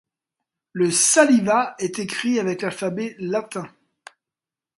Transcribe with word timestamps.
Le 0.73 0.89
sáliva 0.89 1.75
est 1.77 1.99
écrit 1.99 2.39
avec 2.39 2.63
l'alphabet 2.63 3.15
latin. 3.19 3.69